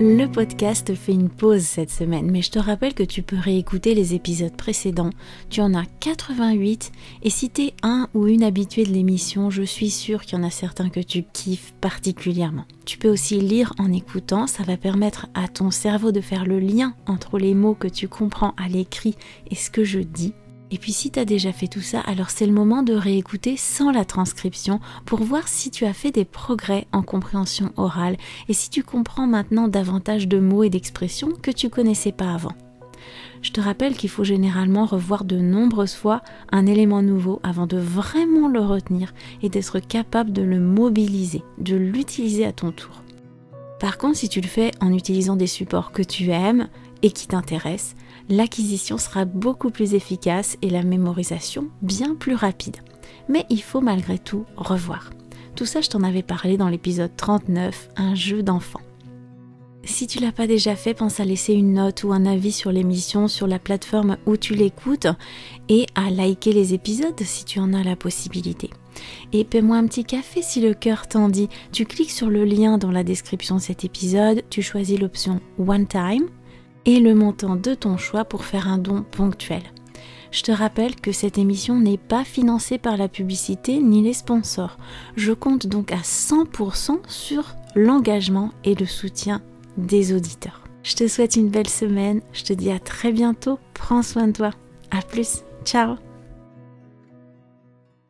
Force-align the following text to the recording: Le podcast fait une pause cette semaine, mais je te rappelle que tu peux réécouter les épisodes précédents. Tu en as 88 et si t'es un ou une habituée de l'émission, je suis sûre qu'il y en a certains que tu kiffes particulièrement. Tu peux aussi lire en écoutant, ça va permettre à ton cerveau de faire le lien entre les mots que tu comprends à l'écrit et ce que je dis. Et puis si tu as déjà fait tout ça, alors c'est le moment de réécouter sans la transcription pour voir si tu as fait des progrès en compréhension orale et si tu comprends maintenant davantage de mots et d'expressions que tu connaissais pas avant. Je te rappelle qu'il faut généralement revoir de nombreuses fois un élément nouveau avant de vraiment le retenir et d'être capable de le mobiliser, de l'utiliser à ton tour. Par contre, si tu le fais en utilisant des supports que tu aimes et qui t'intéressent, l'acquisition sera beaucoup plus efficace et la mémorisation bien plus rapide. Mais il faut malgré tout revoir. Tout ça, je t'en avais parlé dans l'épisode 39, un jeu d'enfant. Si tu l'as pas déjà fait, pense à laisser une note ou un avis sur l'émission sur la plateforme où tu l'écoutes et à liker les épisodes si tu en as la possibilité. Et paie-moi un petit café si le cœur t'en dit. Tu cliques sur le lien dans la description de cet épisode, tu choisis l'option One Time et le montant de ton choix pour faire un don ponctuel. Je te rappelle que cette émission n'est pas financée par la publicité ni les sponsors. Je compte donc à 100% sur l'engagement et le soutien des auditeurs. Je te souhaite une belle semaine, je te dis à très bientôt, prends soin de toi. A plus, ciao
Le 0.00 0.26
podcast 0.26 0.94
fait 0.94 1.12
une 1.12 1.28
pause 1.28 1.62
cette 1.62 1.90
semaine, 1.90 2.30
mais 2.30 2.42
je 2.42 2.50
te 2.50 2.58
rappelle 2.58 2.94
que 2.94 3.02
tu 3.02 3.22
peux 3.22 3.38
réécouter 3.38 3.94
les 3.94 4.14
épisodes 4.14 4.56
précédents. 4.56 5.10
Tu 5.50 5.60
en 5.60 5.74
as 5.74 5.84
88 6.00 6.90
et 7.22 7.30
si 7.30 7.50
t'es 7.50 7.74
un 7.82 8.08
ou 8.14 8.26
une 8.26 8.42
habituée 8.42 8.84
de 8.84 8.92
l'émission, 8.92 9.50
je 9.50 9.62
suis 9.62 9.90
sûre 9.90 10.22
qu'il 10.22 10.38
y 10.38 10.40
en 10.40 10.44
a 10.44 10.50
certains 10.50 10.88
que 10.88 11.00
tu 11.00 11.22
kiffes 11.22 11.74
particulièrement. 11.80 12.64
Tu 12.84 12.98
peux 12.98 13.10
aussi 13.10 13.38
lire 13.38 13.74
en 13.78 13.92
écoutant, 13.92 14.46
ça 14.46 14.64
va 14.64 14.76
permettre 14.76 15.26
à 15.34 15.46
ton 15.46 15.70
cerveau 15.70 16.10
de 16.10 16.20
faire 16.20 16.46
le 16.46 16.58
lien 16.58 16.94
entre 17.06 17.38
les 17.38 17.54
mots 17.54 17.74
que 17.74 17.88
tu 17.88 18.08
comprends 18.08 18.54
à 18.56 18.68
l'écrit 18.68 19.16
et 19.50 19.54
ce 19.54 19.70
que 19.70 19.84
je 19.84 20.00
dis. 20.00 20.32
Et 20.72 20.78
puis 20.78 20.92
si 20.92 21.10
tu 21.10 21.20
as 21.20 21.26
déjà 21.26 21.52
fait 21.52 21.68
tout 21.68 21.82
ça, 21.82 22.00
alors 22.00 22.30
c'est 22.30 22.46
le 22.46 22.52
moment 22.52 22.82
de 22.82 22.94
réécouter 22.94 23.58
sans 23.58 23.92
la 23.92 24.06
transcription 24.06 24.80
pour 25.04 25.22
voir 25.22 25.46
si 25.46 25.70
tu 25.70 25.84
as 25.84 25.92
fait 25.92 26.10
des 26.10 26.24
progrès 26.24 26.86
en 26.92 27.02
compréhension 27.02 27.72
orale 27.76 28.16
et 28.48 28.54
si 28.54 28.70
tu 28.70 28.82
comprends 28.82 29.26
maintenant 29.26 29.68
davantage 29.68 30.26
de 30.26 30.38
mots 30.38 30.64
et 30.64 30.70
d'expressions 30.70 31.32
que 31.42 31.50
tu 31.50 31.68
connaissais 31.68 32.10
pas 32.10 32.32
avant. 32.32 32.54
Je 33.42 33.50
te 33.50 33.60
rappelle 33.60 33.96
qu'il 33.96 34.08
faut 34.08 34.24
généralement 34.24 34.86
revoir 34.86 35.24
de 35.24 35.36
nombreuses 35.36 35.94
fois 35.94 36.22
un 36.50 36.64
élément 36.64 37.02
nouveau 37.02 37.40
avant 37.42 37.66
de 37.66 37.76
vraiment 37.76 38.48
le 38.48 38.60
retenir 38.60 39.12
et 39.42 39.50
d'être 39.50 39.78
capable 39.78 40.32
de 40.32 40.42
le 40.42 40.58
mobiliser, 40.58 41.42
de 41.58 41.76
l'utiliser 41.76 42.46
à 42.46 42.52
ton 42.52 42.72
tour. 42.72 43.02
Par 43.78 43.98
contre, 43.98 44.16
si 44.16 44.28
tu 44.28 44.40
le 44.40 44.46
fais 44.46 44.70
en 44.80 44.92
utilisant 44.94 45.36
des 45.36 45.48
supports 45.48 45.92
que 45.92 46.02
tu 46.02 46.30
aimes 46.30 46.68
et 47.02 47.10
qui 47.10 47.26
t'intéressent, 47.26 47.96
l'acquisition 48.28 48.98
sera 48.98 49.24
beaucoup 49.24 49.70
plus 49.70 49.94
efficace 49.94 50.56
et 50.62 50.70
la 50.70 50.82
mémorisation 50.82 51.68
bien 51.82 52.14
plus 52.14 52.34
rapide. 52.34 52.76
Mais 53.28 53.46
il 53.50 53.62
faut 53.62 53.80
malgré 53.80 54.18
tout 54.18 54.44
revoir. 54.56 55.10
Tout 55.56 55.66
ça, 55.66 55.80
je 55.80 55.90
t'en 55.90 56.02
avais 56.02 56.22
parlé 56.22 56.56
dans 56.56 56.68
l'épisode 56.68 57.14
39, 57.16 57.90
un 57.96 58.14
jeu 58.14 58.42
d'enfant. 58.42 58.80
Si 59.84 60.06
tu 60.06 60.20
l'as 60.20 60.32
pas 60.32 60.46
déjà 60.46 60.76
fait, 60.76 60.94
pense 60.94 61.18
à 61.18 61.24
laisser 61.24 61.54
une 61.54 61.72
note 61.72 62.04
ou 62.04 62.12
un 62.12 62.24
avis 62.24 62.52
sur 62.52 62.70
l'émission 62.70 63.26
sur 63.26 63.48
la 63.48 63.58
plateforme 63.58 64.16
où 64.26 64.36
tu 64.36 64.54
l'écoutes 64.54 65.08
et 65.68 65.86
à 65.96 66.08
liker 66.08 66.52
les 66.52 66.72
épisodes 66.72 67.20
si 67.20 67.44
tu 67.44 67.58
en 67.58 67.74
as 67.74 67.82
la 67.82 67.96
possibilité. 67.96 68.70
Et 69.32 69.44
paie-moi 69.44 69.76
un 69.76 69.86
petit 69.86 70.04
café 70.04 70.40
si 70.40 70.60
le 70.60 70.74
cœur 70.74 71.08
t'en 71.08 71.28
dit. 71.28 71.48
Tu 71.72 71.84
cliques 71.84 72.12
sur 72.12 72.30
le 72.30 72.44
lien 72.44 72.78
dans 72.78 72.92
la 72.92 73.02
description 73.02 73.56
de 73.56 73.60
cet 73.60 73.84
épisode, 73.84 74.42
tu 74.50 74.62
choisis 74.62 75.00
l'option 75.00 75.40
One 75.58 75.88
Time 75.88 76.28
et 76.86 77.00
le 77.00 77.14
montant 77.14 77.56
de 77.56 77.74
ton 77.74 77.96
choix 77.96 78.24
pour 78.24 78.44
faire 78.44 78.68
un 78.68 78.78
don 78.78 79.04
ponctuel. 79.10 79.62
Je 80.30 80.42
te 80.42 80.52
rappelle 80.52 80.96
que 80.96 81.12
cette 81.12 81.36
émission 81.36 81.78
n'est 81.78 81.98
pas 81.98 82.24
financée 82.24 82.78
par 82.78 82.96
la 82.96 83.08
publicité 83.08 83.80
ni 83.80 84.02
les 84.02 84.14
sponsors. 84.14 84.78
Je 85.14 85.32
compte 85.32 85.66
donc 85.66 85.92
à 85.92 85.98
100% 85.98 87.00
sur 87.06 87.54
l'engagement 87.74 88.50
et 88.64 88.74
le 88.74 88.86
soutien 88.86 89.42
des 89.76 90.14
auditeurs. 90.14 90.62
Je 90.82 90.96
te 90.96 91.06
souhaite 91.06 91.36
une 91.36 91.50
belle 91.50 91.68
semaine, 91.68 92.22
je 92.32 92.44
te 92.44 92.52
dis 92.52 92.70
à 92.70 92.78
très 92.78 93.12
bientôt, 93.12 93.58
prends 93.74 94.02
soin 94.02 94.28
de 94.28 94.32
toi. 94.32 94.50
A 94.90 95.02
plus, 95.02 95.42
ciao 95.64 95.96